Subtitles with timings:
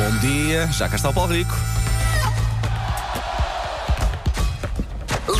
[0.00, 1.54] Bom dia, já cá está o Paulo Rico.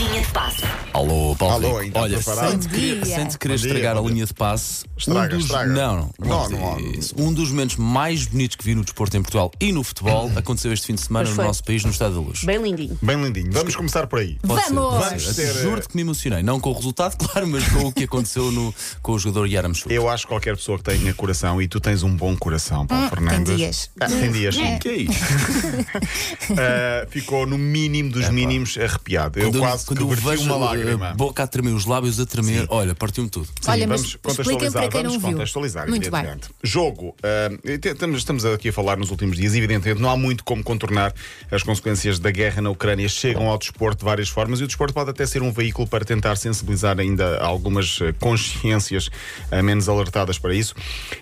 [0.00, 0.62] Linha de passe.
[0.94, 1.80] Alô, Paulo Alô, Rico.
[1.80, 2.50] ainda Olha, preparado?
[2.50, 4.12] sem te querer, sem te querer Bom dia, estragar bom a dia.
[4.14, 5.72] linha de passe, Estraga, um dos, estraga.
[5.72, 6.80] Não, não, Não, não há.
[6.80, 7.14] isso.
[7.18, 10.72] Um dos momentos mais bonitos que vi no desporto em Portugal e no futebol aconteceu
[10.72, 11.44] este fim de semana Pois no foi.
[11.44, 12.44] nosso país, no Estado da Luz.
[12.44, 12.98] Bem lindinho.
[13.02, 13.52] Bem lindinho.
[13.52, 14.38] Vamos começar por aí.
[14.42, 14.90] Pode ser, Vamos!
[14.94, 15.52] pode Vamos ser.
[15.52, 16.42] ter, Juro-te que me emocionei.
[16.42, 19.74] Não com o resultado, claro, mas com o que aconteceu no, com o jogador Yaram
[19.74, 19.92] Chuk.
[19.94, 23.08] Eu acho que qualquer pessoa que tenha coração, e tu tens um bom coração, Paulo
[23.10, 23.54] Fernandes.
[23.56, 23.90] dias.
[24.00, 24.78] Ah, tem dias, sim.
[24.78, 25.20] Que é isto?
[26.58, 29.38] Ah, ficou no mínimo dos mínimos arrepiado.
[29.38, 31.14] Eu Quando quase quando que eu vejo uma a lágrima.
[31.14, 33.46] boca a tremer, os lábios a tremer, olha, partiu-me tudo.
[33.60, 35.30] Sim, Olha, mas vamos contextualizar, para quem vamos não viu.
[35.32, 36.48] contextualizar, Muito evidentemente.
[36.62, 40.44] Jogo, ah, te- estamos, estamos aqui a falar nos últimos dias, evidentemente, não há muito
[40.44, 41.12] como contornar
[41.50, 44.94] as consequências da guerra na Ucrânia, chegam ao desporto de várias formas e o desporto
[44.94, 49.10] pode até ser um veículo para tentar sensibilizar ainda algumas ah, consciências
[49.50, 50.74] ah, menos alertadas para isso,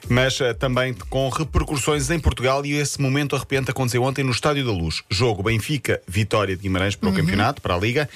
[0.09, 4.65] mas ah, também com repercussões em Portugal e esse momento arrepiante aconteceu ontem no Estádio
[4.65, 5.03] da Luz.
[5.11, 8.09] Jogo Benfica, Vitória de Guimarães para o campeonato, para a Liga.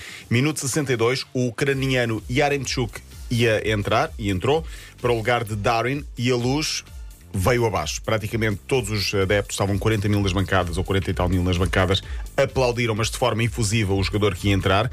[0.42, 4.66] Minuto 62, o ucraniano Yaremchuk ia entrar e entrou
[5.00, 6.82] para o lugar de Darwin e a luz
[7.32, 8.02] veio abaixo.
[8.02, 11.56] Praticamente todos os adeptos, estavam 40 mil nas bancadas ou 40 e tal mil nas
[11.56, 12.02] bancadas,
[12.36, 14.90] aplaudiram, mas de forma efusiva, o jogador que ia entrar.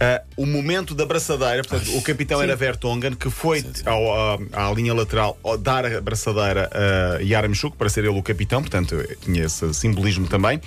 [0.00, 4.72] Ah, o momento da braçadeira, portanto, o capitão era Vertonghen, que foi ao- à, à
[4.72, 9.74] linha lateral dar a braçadeira a Yaremchuk para ser ele o capitão, portanto, tinha esse
[9.74, 10.58] simbolismo também.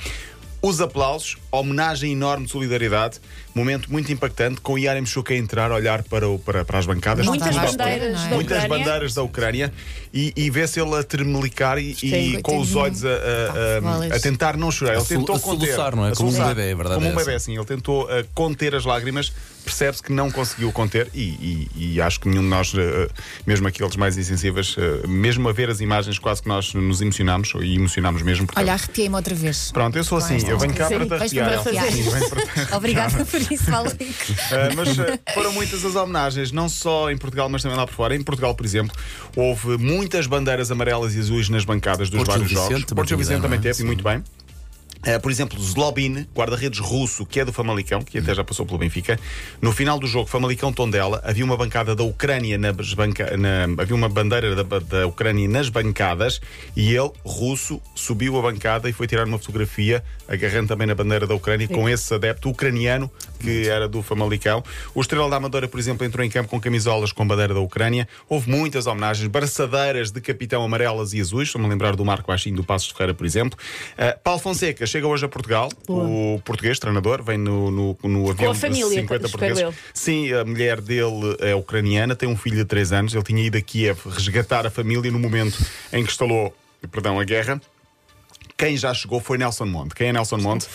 [0.62, 3.20] Os aplausos, homenagem enorme de solidariedade,
[3.56, 6.86] momento muito impactante, com o Yaremchuk a entrar, a olhar para, o- para, para as
[6.86, 7.26] bancadas.
[7.26, 8.68] Muitas bandeiras da Muitas Ucrânia.
[8.68, 9.74] bandeiras da Ucrânia
[10.14, 14.12] e, e vê-se ele a tremelicar e, e com os olhos a, a- a- Bolas.
[14.12, 14.96] a tentar não chorar.
[14.96, 15.68] Ele A tentou a conter.
[15.68, 16.12] soluçar, não é?
[16.12, 16.54] A Como um soluçar.
[16.56, 17.46] bebé, a verdade Como é um bebé, essa.
[17.46, 17.56] sim.
[17.56, 19.32] Ele tentou eh, conter as lágrimas,
[19.64, 21.22] percebe-se que não conseguiu conter e,
[21.78, 23.08] e- e acho que nenhum de nós, eh,
[23.48, 27.54] mesmo aqueles mais insensíveis, eh, mesmo a ver as imagens, quase que nós nos emocionámos
[27.62, 28.46] e emocionámos mesmo.
[28.46, 29.72] portanto, Olha, arrepiei-me outra vez.
[29.72, 31.60] Pronto, eu sou assim, eu venho cá Sim, para vais para arrepiar.
[31.60, 31.92] arrepiar.
[31.92, 32.78] Sim, venho para te arrepiar.
[32.78, 33.90] Obrigada por isso, Paulo.
[34.50, 37.94] Uh, mas uh, foram muitas as homenagens, não só em Portugal, mas também lá por
[37.94, 38.16] fora.
[38.16, 38.96] Em Portugal, por exemplo,
[39.36, 42.86] houve muitas bandeiras amarelas e azuis nas bancadas dos Porto vários Gil Vicente jogos.
[42.86, 43.44] também Porto Gil Vicente não é?
[43.44, 44.24] também teve, e muito bem.
[45.00, 48.78] Uh, por exemplo, Zlobin, guarda-redes russo, que é do Famalicão, que até já passou pelo
[48.78, 49.18] Benfica.
[49.62, 53.38] No final do jogo, Famalicão-Tondela, havia uma bancada da Ucrânia nas banca...
[53.38, 56.42] na- havia uma bandeira da, da Ucrânia nas bancadas
[56.76, 61.26] e ele, russo, subiu a bancada e foi tirar uma fotografia, agarrando também na bandeira
[61.26, 63.10] da Ucrânia, com esse adepto ucraniano
[63.40, 64.64] que era do Famalicão.
[64.94, 68.08] O Estrela da Amadora, por exemplo, entrou em campo com camisolas com bandeira da Ucrânia.
[68.28, 71.48] Houve muitas homenagens, braçadeiras de capitão amarelas e azuis.
[71.48, 73.58] Estou-me a lembrar do Marco Baixinho do Passos de Ferreira, por exemplo.
[73.94, 75.70] Uh, Paulo Fonseca chega hoje a Portugal.
[75.88, 79.64] O português, treinador, vem no, no, no avião a família, de 50 espero portugueses.
[79.64, 79.74] eu.
[79.94, 83.14] Sim, a mulher dele é ucraniana, tem um filho de 3 anos.
[83.14, 85.58] Ele tinha ido a Kiev resgatar a família no momento
[85.94, 86.54] em que instalou
[86.88, 87.62] perdão, a guerra.
[88.58, 89.96] Quem já chegou foi Nelson Monte.
[89.96, 90.68] Quem é Nelson Monte?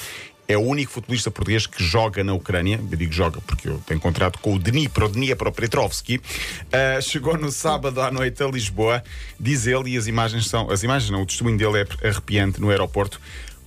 [0.46, 2.78] É o único futebolista português que joga na Ucrânia.
[2.90, 6.20] Eu digo joga porque eu tenho contrato com o Dnipro, Dnipro Petrovski.
[6.70, 9.02] Ah, chegou no sábado à noite a Lisboa.
[9.40, 10.70] Diz ele, e as imagens são.
[10.70, 13.20] As imagens não, o testemunho dele é arrepiante no aeroporto.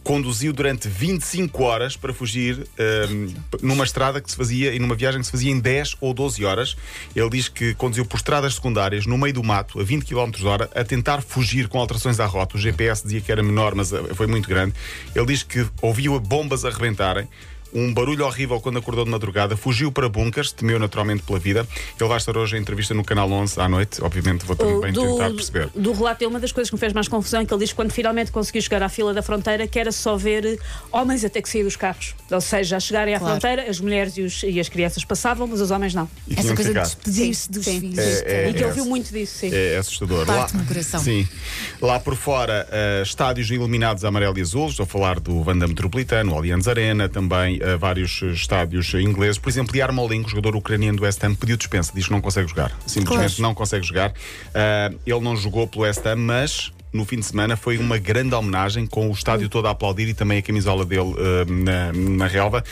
[0.08, 3.28] Conduziu durante 25 horas para fugir ahm,
[3.62, 6.46] numa estrada que se fazia e numa viagem que se fazia em 10 ou 12
[6.46, 6.78] horas.
[7.14, 10.70] Ele diz que conduziu por estradas secundárias no meio do mato a 20 km hora
[10.74, 12.56] a tentar fugir com alterações à rota.
[12.56, 14.74] O GPS dizia que era menor, mas ah, foi muito grande.
[15.14, 17.28] Ele diz que ouviu bombas a rebentarem.
[17.74, 21.68] Um barulho horrível quando acordou de madrugada, fugiu para bunkers, temeu naturalmente pela vida.
[22.00, 24.02] Ele vai estar hoje em entrevista no Canal 11 à noite.
[24.02, 25.70] Obviamente vou também tentar perceber.
[25.76, 27.70] do relato dele, uma das coisas que me fez mais confusão é que ele diz
[27.72, 30.58] que quando finalmente conseguiu chegar à fila da fronteira que era só ver eh,
[30.92, 32.16] homens a ter que sair dos carros.
[32.32, 33.34] Ou seja, a chegarem à Claro.
[33.40, 36.10] fronteira, as mulheres e, os- e as crianças passavam, mas os homens não.
[36.28, 36.84] E Essa coisa de ficar.
[36.84, 37.80] despedir-se dos Sim.
[37.82, 37.98] filhos.
[38.00, 38.68] É, é, e que é.
[38.68, 39.50] ouviu muito disso, sim.
[39.54, 40.26] É assustador.
[40.26, 41.00] Parte-me o coração.
[41.00, 41.28] Sim.
[41.82, 44.68] Lá por fora, eh, estádios iluminados amarelo e azul.
[44.70, 49.38] Estou a falar do Vanda Metropolitano, o Allianz Arena, também eh, vários estádios ingleses.
[49.38, 51.92] Por exemplo, Yarmolenko, jogador ucraniano do West Ham, pediu dispensa.
[51.94, 52.72] Diz que não consegue jogar.
[52.86, 53.42] Simplesmente Claro.
[53.44, 54.14] não consegue jogar.
[54.54, 58.34] Eh, ele não jogou pelo West Ham, mas no fim de semana foi uma grande
[58.36, 62.28] homenagem com o estádio todo a aplaudir e também a camisola dele eh, na, na
[62.28, 62.64] relva.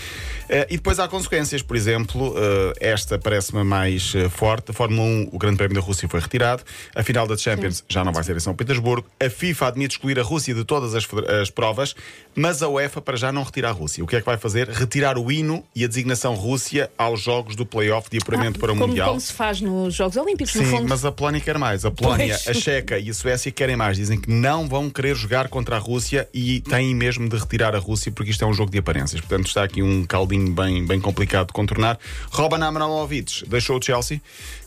[0.50, 4.72] Eh, e depois há consequências, por exemplo, eh, esta parece-me mais forte.
[4.72, 6.64] A Fórmula 1, o Grande Prémio da Rússia foi retirado.
[6.96, 9.08] A final da Champions já não vai ser em São Petersburgo.
[9.24, 11.08] A FIFA admite excluir a Rússia de todas as,
[11.42, 11.96] as provas,
[12.36, 14.04] mas a UEFA para já não retira a Rússia.
[14.04, 14.70] O que é que vai fazer?
[14.70, 18.76] Retirar o hino e a designação Rússia aos jogos do playoff de apuramento para o
[18.76, 19.10] como, Mundial.
[19.10, 20.88] como se faz nos Jogos Olímpicos, no Sim, fundo.
[20.88, 21.86] mas a Polónia quer mais.
[21.86, 22.58] A Polónia, Pois.
[22.58, 23.98] a Checa e a Suécia querem mais.
[24.06, 27.80] Dizem que não vão querer jogar contra a Rússia e têm mesmo de retirar a
[27.80, 29.20] Rússia porque isto é um jogo de aparências.
[29.20, 31.98] Portanto, está aqui um caldinho bem, bem complicado de contornar.
[32.30, 34.22] Roban Abramovich deixou o Chelsea.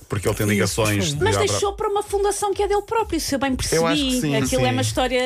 [0.09, 1.15] Porque ele tem ligações.
[1.15, 3.77] de Mas obra- deixou para uma fundação que é dele próprio, se eu bem percebi.
[3.83, 4.67] Eu acho que sim, Aquilo sim.
[4.67, 5.21] é uma história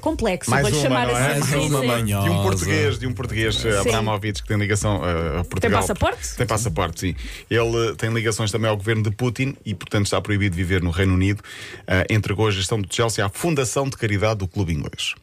[0.00, 1.32] complexa, Mais vou uma, chamar não é?
[1.32, 1.50] assim.
[1.56, 1.86] Mais uma sim.
[1.86, 2.22] manhã.
[2.22, 5.80] De um português, de um português, eh, Abramovich, que tem ligação eh, a Portugal.
[5.80, 6.36] passaporte?
[6.36, 7.16] Tem passaporte, sim.
[7.50, 10.82] Ele eh, tem ligações também ao governo de Putin e, portanto, está proibido de viver
[10.82, 11.42] no Reino Unido.
[11.86, 15.14] Eh, entregou a gestão do Chelsea à Fundação de Caridade do Clube Inglês.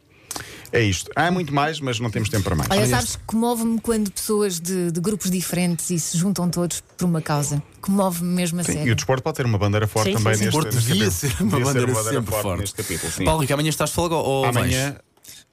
[0.72, 1.10] É isto.
[1.16, 2.70] Há muito mais, mas não temos tempo para mais.
[2.70, 7.20] Olha, sabes, comove-me quando pessoas de, de grupos diferentes e se juntam todos por uma
[7.20, 7.60] causa.
[7.80, 8.88] Comove-me mesmo a Sim, sério.
[8.88, 10.44] e o desporto pode ter uma bandeira forte Sim, também sim, sim.
[10.46, 11.32] neste, O Porto neste devia capítulo.
[11.32, 12.60] ser uma Devia bandeira uma sempre forte.
[12.60, 13.12] neste capítulo.
[13.12, 13.24] Sim.
[13.24, 14.96] Paulo, que amanhã estás de folga ou Amanhã.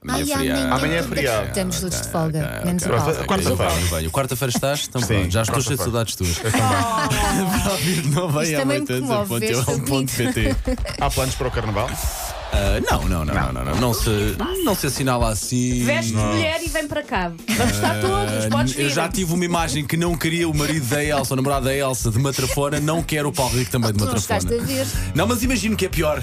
[0.00, 0.74] Amanhã é feriado.
[0.74, 1.48] Amanhã é feriado.
[1.48, 3.12] Estamos todos de folga, Ok, menos ok, o Paulo.
[3.12, 4.10] ok, Quarta-feira.
[4.10, 4.86] Quarta-feira estás?
[4.88, 6.38] Então Sim, pronto, já estou cheio de saudades tuas.
[6.38, 10.16] Para ouvir, bonito.
[10.16, 10.56] PT.
[11.00, 11.90] Há planos para o Carnaval?
[12.52, 15.84] Ah, não, não, não, não, não, não, não se, não se assinala assim.
[15.84, 17.32] Veste de mulher e vem para cá.
[17.56, 18.84] Vamos estar todos, Ah, podes vir.
[18.84, 21.74] eu já tive uma imagem que não queria o marido da Elsa, o namorado da
[21.74, 24.40] Elsa de Matrafona, não quero o Paulo Rico também de Matrafona.
[25.14, 26.20] Não, mas imagino que é pior.